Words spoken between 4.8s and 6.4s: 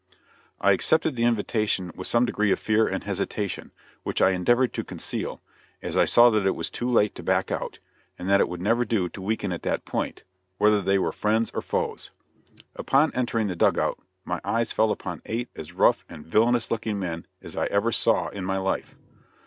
conceal, as I saw